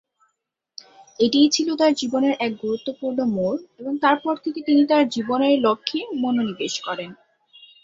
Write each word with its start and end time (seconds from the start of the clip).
এটিই 1.19 1.49
ছিল 1.49 1.67
তাঁর 1.75 1.93
জীবনের 1.93 2.33
এক 2.39 2.51
গুরুত্বপূর্ণ 2.61 3.19
মোড় 3.35 3.59
এবং 3.79 3.93
তার 4.03 4.17
পর 4.23 4.35
থেকে 4.43 4.59
তিনি 4.67 4.81
তাঁর 4.85 5.03
জীবনের 5.15 5.55
লক্ষ্যে 5.59 5.99
মনোনিবেশ 6.21 6.73
করেন। 6.79 7.09